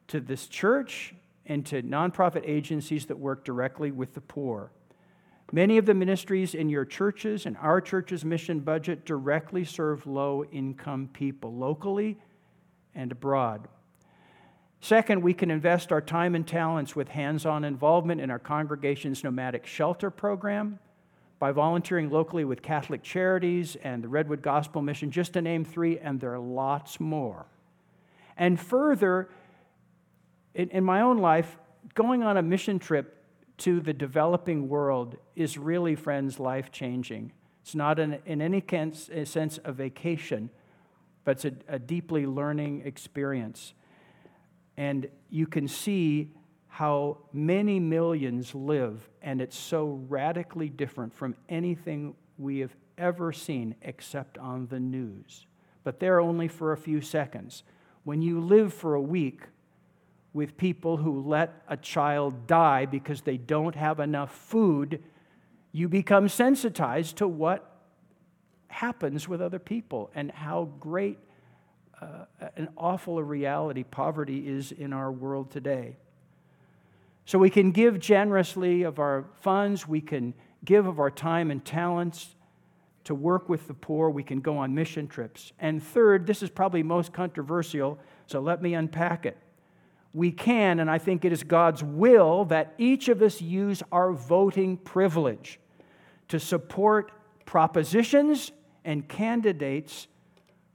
to 0.09 0.21
this 0.21 0.47
church 0.47 1.15
and 1.45 1.65
to 1.67 1.83
nonprofit 1.83 2.43
agencies 2.45 3.07
that 3.07 3.19
work 3.19 3.45
directly 3.45 3.91
with 3.91 4.15
the 4.15 4.21
poor. 4.21 4.73
Many 5.53 5.79
of 5.79 5.87
the 5.87 5.95
ministries 5.95 6.55
in 6.55 6.69
your 6.69 6.85
churches 6.85 7.47
and 7.47 7.57
our 7.59 7.81
church's 7.81 8.25
mission 8.25 8.61
budget 8.61 9.05
directly 9.05 9.65
serve 9.65 10.05
low 10.07 10.45
income 10.51 11.09
people, 11.13 11.55
locally 11.55 12.19
and 12.97 13.13
abroad. 13.13 13.69
Second, 14.81 15.23
we 15.23 15.35
can 15.35 15.51
invest 15.51 15.93
our 15.93 16.01
time 16.01 16.35
and 16.35 16.47
talents 16.47 16.97
with 16.97 17.09
hands 17.09 17.47
on 17.47 17.65
involvement 17.65 18.21
in 18.21 18.31
our 18.31 18.39
congregation's 18.39 19.23
nomadic 19.23 19.67
shelter 19.67 20.11
program, 20.11 20.81
by 21.39 21.53
volunteering 21.53 22.09
locally 22.11 22.45
with 22.45 22.63
Catholic 22.63 23.03
Charities 23.03 23.77
and 23.83 24.03
the 24.03 24.09
Redwood 24.09 24.43
Gospel 24.43 24.81
Mission, 24.81 25.11
just 25.11 25.35
to 25.35 25.43
name 25.43 25.65
three, 25.65 25.99
and 25.99 26.19
there 26.19 26.33
are 26.33 26.39
lots 26.39 26.99
more. 26.99 27.47
And 28.37 28.59
further, 28.59 29.29
in, 30.55 30.71
in 30.71 30.85
my 30.85 31.03
own 31.03 31.19
life, 31.19 31.59
going 31.95 32.23
on 32.23 32.37
a 32.37 32.43
mission 32.43 32.79
trip 32.79 33.23
to 33.59 33.81
the 33.81 33.93
developing 33.93 34.69
world 34.69 35.17
is 35.35 35.59
really, 35.59 35.95
friends, 35.95 36.39
life 36.39 36.71
changing. 36.71 37.33
It's 37.63 37.75
not 37.75 37.99
an, 37.99 38.19
in 38.27 38.41
any 38.41 38.63
eh, 38.71 39.25
sense 39.25 39.59
a 39.65 39.73
vacation, 39.73 40.51
but 41.27 41.45
it's 41.45 41.45
a, 41.45 41.75
a 41.75 41.79
deeply 41.79 42.25
learning 42.25 42.83
experience. 42.87 43.75
And 44.77 45.09
you 45.29 45.47
can 45.47 45.67
see 45.67 46.31
how 46.69 47.19
many 47.33 47.81
millions 47.81 48.55
live, 48.55 49.11
and 49.23 49.41
it's 49.41 49.59
so 49.59 50.01
radically 50.09 50.69
different 50.69 51.13
from 51.13 51.35
anything 51.49 52.15
we 52.39 52.61
have 52.61 52.77
ever 52.97 53.33
seen 53.33 53.75
except 53.83 54.39
on 54.39 54.69
the 54.69 54.79
news. 54.79 55.47
But 55.83 55.99
they're 55.99 56.21
only 56.21 56.47
for 56.47 56.73
a 56.73 56.77
few 56.77 57.01
seconds. 57.01 57.65
When 58.05 58.23
you 58.23 58.41
live 58.41 58.73
for 58.73 58.95
a 58.95 59.01
week 59.01 59.43
with 60.33 60.57
people 60.57 60.97
who 60.97 61.23
let 61.23 61.65
a 61.67 61.77
child 61.77 62.47
die 62.47 62.87
because 62.87 63.23
they 63.23 63.37
don't 63.37 63.75
have 63.75 63.99
enough 63.99 64.33
food, 64.33 65.03
you 65.73 65.89
become 65.89 66.29
sensitized 66.29 67.17
to 67.17 67.27
what 67.27 67.76
happens 68.77 69.29
with 69.29 69.41
other 69.41 69.59
people 69.59 70.11
and 70.15 70.31
how 70.31 70.69
great 70.81 71.19
uh, 72.01 72.25
an 72.57 72.69
awful 72.77 73.19
a 73.19 73.23
reality 73.23 73.83
poverty 73.83 74.47
is 74.47 74.73
in 74.73 74.93
our 74.93 75.11
world 75.11 75.51
today. 75.51 75.97
So 77.25 77.39
we 77.39 77.51
can 77.51 77.73
give 77.73 77.99
generously 77.99 78.83
of 78.83 78.99
our 78.99 79.25
funds, 79.41 79.89
we 79.89 80.01
can 80.01 80.35
give 80.65 80.87
of 80.87 81.01
our 81.01 81.11
time 81.11 81.51
and 81.51 81.65
talents 81.65 82.35
to 83.05 83.15
work 83.15 83.49
with 83.49 83.67
the 83.67 83.75
poor, 83.75 84.11
we 84.11 84.23
can 84.23 84.41
go 84.41 84.59
on 84.59 84.75
mission 84.75 85.09
trips. 85.09 85.53
And 85.59 85.83
third, 85.83 86.27
this 86.27 86.43
is 86.43 86.51
probably 86.51 86.83
most 86.83 87.13
controversial, 87.13 87.99
so 88.27 88.41
let 88.41 88.61
me 88.61 88.75
unpack 88.75 89.27
it 89.27 89.39
we 90.17 90.33
can, 90.33 90.81
and 90.81 90.91
I 90.91 90.97
think 90.97 91.27
it 91.27 91.33
is 91.33 91.43
God's 91.43 91.85
will, 91.85 92.47
that 92.47 92.73
each 92.79 93.11
of 93.11 93.21
us 93.21 93.43
use 93.43 93.83
our 93.93 94.13
voting 94.13 94.79
privilege 94.79 95.61
to 96.29 96.41
support 96.41 97.13
propositions 97.45 98.51
and 98.87 99.07
candidates 99.07 100.07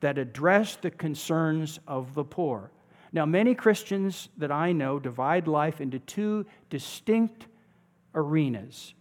that 0.02 0.20
address 0.20 0.76
the 0.76 0.92
concerns 0.92 1.80
of 1.88 2.14
the 2.14 2.24
poor. 2.24 2.70
Now, 3.14 3.26
many 3.26 3.56
Christians 3.56 4.30
that 4.38 4.52
I 4.52 4.74
know 4.74 5.00
divide 5.00 5.48
life 5.48 5.82
into 5.82 5.98
two 5.98 6.46
distinct 6.70 7.48
arenas 8.14 8.94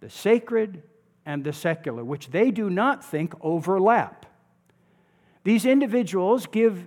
the 0.00 0.08
sacred 0.08 0.82
and 1.26 1.42
the 1.42 1.52
secular, 1.52 2.04
which 2.04 2.28
they 2.28 2.52
do 2.52 2.70
not 2.70 3.04
think 3.04 3.34
overlap. 3.40 4.26
These 5.42 5.66
individuals 5.66 6.46
give 6.46 6.86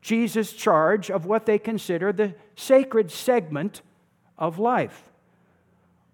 Jesus 0.00 0.52
charge 0.52 1.10
of 1.10 1.26
what 1.26 1.44
they 1.44 1.58
consider 1.58 2.12
the 2.12 2.34
sacred 2.54 3.10
segment 3.10 3.82
of 4.38 4.58
life, 4.60 5.11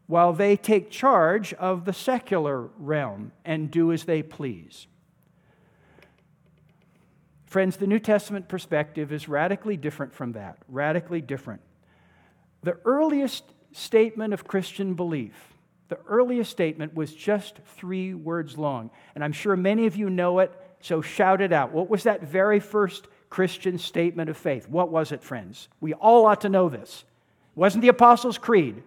while 0.08 0.32
they 0.32 0.56
take 0.56 0.90
charge 0.90 1.54
of 1.54 1.84
the 1.84 1.92
secular 1.92 2.68
realm 2.78 3.30
and 3.44 3.70
do 3.70 3.92
as 3.92 4.04
they 4.04 4.22
please. 4.22 4.88
Friends, 7.46 7.76
the 7.76 7.86
New 7.86 8.00
Testament 8.00 8.48
perspective 8.48 9.12
is 9.12 9.28
radically 9.28 9.76
different 9.76 10.12
from 10.12 10.32
that, 10.32 10.58
radically 10.68 11.20
different. 11.20 11.60
The 12.62 12.76
earliest 12.84 13.44
statement 13.72 14.34
of 14.34 14.48
Christian 14.48 14.94
belief, 14.94 15.54
the 15.88 15.98
earliest 16.08 16.50
statement 16.50 16.94
was 16.94 17.14
just 17.14 17.60
three 17.76 18.12
words 18.14 18.58
long. 18.58 18.90
And 19.14 19.22
I'm 19.22 19.32
sure 19.32 19.56
many 19.56 19.86
of 19.86 19.94
you 19.94 20.10
know 20.10 20.40
it, 20.40 20.52
so 20.80 21.00
shout 21.00 21.40
it 21.40 21.52
out. 21.52 21.72
What 21.72 21.88
was 21.88 22.02
that 22.02 22.22
very 22.22 22.58
first 22.58 23.06
Christian 23.30 23.78
statement 23.78 24.30
of 24.30 24.36
faith. 24.36 24.68
What 24.68 24.90
was 24.90 25.12
it, 25.12 25.22
friends? 25.22 25.68
We 25.80 25.94
all 25.94 26.26
ought 26.26 26.40
to 26.42 26.48
know 26.48 26.68
this. 26.68 27.04
It 27.56 27.58
wasn't 27.58 27.82
the 27.82 27.88
Apostles' 27.88 28.38
Creed. 28.38 28.82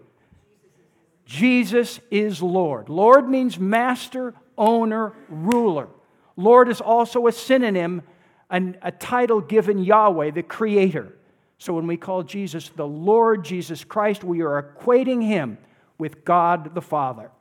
Jesus 1.26 2.00
is 2.10 2.42
Lord. 2.42 2.90
Lord 2.90 3.30
means 3.30 3.60
master, 3.60 4.34
owner, 4.58 5.14
ruler. 5.30 5.88
Lord 6.36 6.70
is 6.70 6.82
also 6.82 7.28
a 7.28 7.32
synonym, 7.32 8.02
an, 8.50 8.78
a 8.82 8.92
title 8.92 9.42
given 9.42 9.80
Yahweh, 9.80 10.32
the 10.32 10.44
Creator. 10.44 11.16
So 11.58 11.74
when 11.74 11.88
we 11.88 11.98
call 11.98 12.24
Jesus 12.24 12.70
the 12.70 12.88
Lord 12.88 13.46
Jesus 13.46 13.84
Christ, 13.84 14.24
we 14.24 14.42
are 14.42 14.62
equating 14.62 15.24
him 15.24 15.58
with 15.98 16.26
God 16.26 16.74
the 16.74 16.82
Father. 16.82 17.32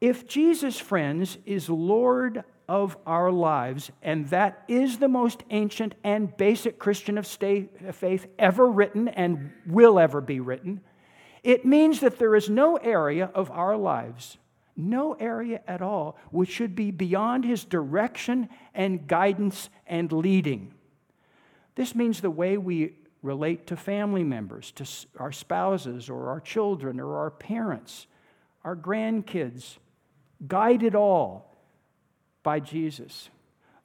If 0.00 0.26
Jesus, 0.26 0.78
friends, 0.78 1.38
is 1.46 1.70
Lord 1.70 2.44
of 2.68 2.96
our 3.06 3.30
lives, 3.30 3.90
and 4.02 4.28
that 4.30 4.64
is 4.68 4.98
the 4.98 5.08
most 5.08 5.42
ancient 5.50 5.94
and 6.02 6.36
basic 6.36 6.78
Christian 6.78 7.16
of 7.16 7.26
faith 7.26 8.26
ever 8.38 8.66
written 8.66 9.08
and 9.08 9.52
will 9.66 9.98
ever 9.98 10.20
be 10.20 10.40
written. 10.40 10.80
It 11.44 11.66
means 11.66 12.00
that 12.00 12.18
there 12.18 12.34
is 12.34 12.48
no 12.48 12.76
area 12.76 13.30
of 13.34 13.50
our 13.50 13.76
lives, 13.76 14.38
no 14.76 15.12
area 15.12 15.60
at 15.68 15.82
all, 15.82 16.16
which 16.30 16.48
should 16.48 16.74
be 16.74 16.90
beyond 16.90 17.44
his 17.44 17.64
direction 17.64 18.48
and 18.74 19.06
guidance 19.06 19.68
and 19.86 20.10
leading. 20.10 20.72
This 21.74 21.94
means 21.94 22.22
the 22.22 22.30
way 22.30 22.56
we 22.56 22.96
relate 23.22 23.66
to 23.66 23.76
family 23.76 24.24
members, 24.24 24.72
to 24.72 24.86
our 25.18 25.32
spouses 25.32 26.08
or 26.08 26.30
our 26.30 26.40
children 26.40 26.98
or 26.98 27.18
our 27.18 27.30
parents, 27.30 28.06
our 28.64 28.74
grandkids, 28.74 29.76
guided 30.48 30.94
all 30.94 31.58
by 32.42 32.58
Jesus. 32.58 33.28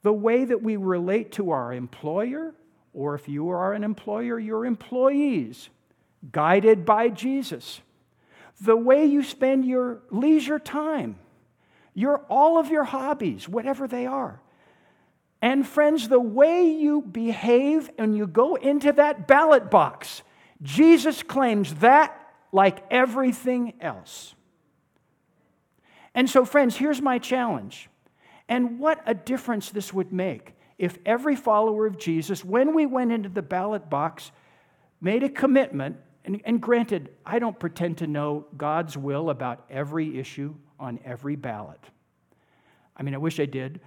The 0.02 0.12
way 0.12 0.46
that 0.46 0.62
we 0.62 0.76
relate 0.76 1.32
to 1.32 1.50
our 1.50 1.74
employer, 1.74 2.54
or 2.94 3.14
if 3.14 3.28
you 3.28 3.50
are 3.50 3.74
an 3.74 3.84
employer, 3.84 4.38
your 4.38 4.64
employees, 4.64 5.68
guided 6.32 6.84
by 6.84 7.08
Jesus. 7.08 7.80
The 8.60 8.76
way 8.76 9.06
you 9.06 9.22
spend 9.22 9.64
your 9.64 10.02
leisure 10.10 10.58
time, 10.58 11.18
your 11.94 12.18
all 12.28 12.58
of 12.58 12.68
your 12.68 12.84
hobbies, 12.84 13.48
whatever 13.48 13.88
they 13.88 14.06
are. 14.06 14.40
And 15.42 15.66
friends, 15.66 16.08
the 16.08 16.20
way 16.20 16.70
you 16.70 17.00
behave 17.00 17.90
and 17.96 18.16
you 18.16 18.26
go 18.26 18.56
into 18.56 18.92
that 18.92 19.26
ballot 19.26 19.70
box, 19.70 20.22
Jesus 20.62 21.22
claims 21.22 21.74
that 21.76 22.16
like 22.52 22.84
everything 22.90 23.74
else. 23.80 24.34
And 26.14 26.28
so, 26.28 26.44
friends, 26.44 26.76
here's 26.76 27.00
my 27.00 27.18
challenge 27.18 27.88
and 28.48 28.78
what 28.78 29.00
a 29.06 29.14
difference 29.14 29.70
this 29.70 29.94
would 29.94 30.12
make 30.12 30.54
if 30.76 30.98
every 31.06 31.36
follower 31.36 31.86
of 31.86 31.98
Jesus, 31.98 32.44
when 32.44 32.74
we 32.74 32.84
went 32.84 33.12
into 33.12 33.28
the 33.28 33.42
ballot 33.42 33.88
box, 33.88 34.32
made 35.00 35.22
a 35.22 35.28
commitment. 35.28 35.96
And, 36.24 36.40
and, 36.44 36.60
granted, 36.60 37.10
I 37.24 37.38
don't 37.38 37.58
pretend 37.58 37.98
to 37.98 38.06
know 38.06 38.46
God's 38.56 38.96
will 38.96 39.30
about 39.30 39.64
every 39.70 40.18
issue 40.18 40.54
on 40.78 40.98
every 41.04 41.34
ballot. 41.34 41.80
I 42.96 43.02
mean, 43.02 43.14
I 43.14 43.18
wish 43.18 43.40
I 43.40 43.46
did, 43.46 43.80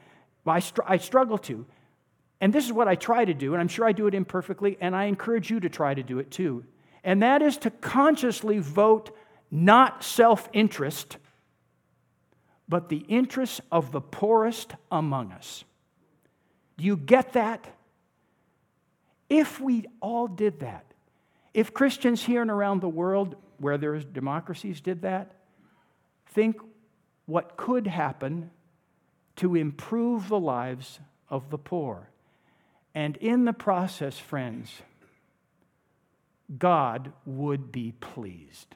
but 0.43 0.51
I, 0.51 0.59
str- 0.59 0.81
I 0.85 0.97
struggle 0.97 1.37
to. 1.39 1.65
And 2.41 2.51
this 2.51 2.65
is 2.65 2.73
what 2.73 2.87
I 2.87 2.95
try 2.95 3.23
to 3.23 3.33
do, 3.33 3.53
and 3.53 3.61
I'm 3.61 3.67
sure 3.67 3.85
I 3.85 3.91
do 3.91 4.07
it 4.07 4.15
imperfectly, 4.15 4.77
and 4.81 4.95
I 4.95 5.05
encourage 5.05 5.49
you 5.49 5.59
to 5.59 5.69
try 5.69 5.93
to 5.93 6.03
do 6.03 6.19
it 6.19 6.31
too. 6.31 6.65
And 7.03 7.21
that 7.21 7.41
is 7.41 7.57
to 7.57 7.69
consciously 7.69 8.59
vote 8.59 9.15
not 9.51 10.03
self 10.03 10.49
interest 10.53 11.17
but 12.67 12.89
the 12.89 13.05
interests 13.07 13.61
of 13.71 13.91
the 13.91 14.01
poorest 14.01 14.73
among 14.91 15.31
us. 15.31 15.63
Do 16.77 16.85
you 16.85 16.97
get 16.97 17.33
that? 17.33 17.67
If 19.29 19.59
we 19.59 19.85
all 19.99 20.27
did 20.27 20.61
that, 20.61 20.92
if 21.53 21.73
Christians 21.73 22.23
here 22.23 22.41
and 22.41 22.51
around 22.51 22.81
the 22.81 22.89
world 22.89 23.35
where 23.57 23.77
there's 23.77 24.05
democracies 24.05 24.81
did 24.81 25.03
that, 25.03 25.31
think 26.27 26.57
what 27.25 27.57
could 27.57 27.87
happen 27.87 28.49
to 29.37 29.55
improve 29.55 30.27
the 30.27 30.39
lives 30.39 30.99
of 31.29 31.49
the 31.49 31.57
poor. 31.57 32.09
And 32.95 33.17
in 33.17 33.45
the 33.45 33.53
process, 33.53 34.17
friends, 34.17 34.81
God 36.57 37.11
would 37.25 37.71
be 37.71 37.93
pleased. 37.99 38.75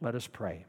Let 0.00 0.14
us 0.14 0.26
pray. 0.26 0.64